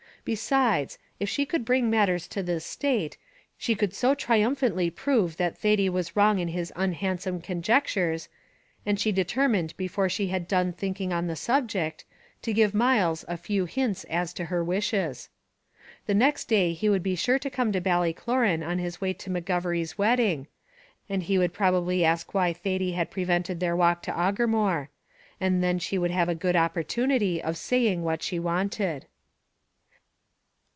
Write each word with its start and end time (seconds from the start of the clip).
Besides, 0.23 0.99
if 1.19 1.27
she 1.29 1.47
could 1.47 1.65
bring 1.65 1.89
matters 1.89 2.27
to 2.27 2.43
this 2.43 2.63
state, 2.63 3.17
she 3.57 3.73
could 3.73 3.91
so 3.91 4.13
triumphantly 4.13 4.91
prove 4.91 5.37
that 5.37 5.57
Thady 5.57 5.89
was 5.89 6.15
wrong 6.15 6.37
in 6.37 6.49
his 6.49 6.71
unhandsome 6.75 7.41
conjectures, 7.41 8.29
and 8.85 8.99
she 8.99 9.11
determined 9.11 9.75
before 9.77 10.09
she 10.09 10.27
had 10.27 10.47
done 10.47 10.73
thinking 10.73 11.11
on 11.11 11.25
the 11.25 11.35
subject, 11.35 12.05
to 12.43 12.53
give 12.53 12.75
Myles 12.75 13.25
a 13.27 13.35
few 13.35 13.65
hints 13.65 14.03
as 14.11 14.31
to 14.33 14.45
her 14.45 14.63
wishes. 14.63 15.29
The 16.05 16.13
next 16.13 16.45
day 16.45 16.73
he 16.73 16.87
would 16.87 17.01
be 17.01 17.15
sure 17.15 17.39
to 17.39 17.49
come 17.49 17.71
to 17.71 17.81
Ballycloran 17.81 18.61
on 18.63 18.77
his 18.77 19.01
way 19.01 19.13
to 19.13 19.29
McGovery's 19.31 19.97
wedding, 19.97 20.45
and 21.09 21.23
he 21.23 21.39
would 21.39 21.51
probably 21.51 22.05
ask 22.05 22.31
why 22.35 22.53
Thady 22.53 22.91
had 22.91 23.09
prevented 23.09 23.59
their 23.59 23.75
walk 23.75 24.03
to 24.03 24.11
Aughermore; 24.11 24.89
and 25.39 25.63
then 25.63 25.79
she 25.79 25.97
would 25.97 26.11
have 26.11 26.29
a 26.29 26.35
good 26.35 26.55
opportunity 26.55 27.41
of 27.41 27.57
saying 27.57 28.03
what 28.03 28.21
she 28.21 28.37
wanted. 28.37 29.07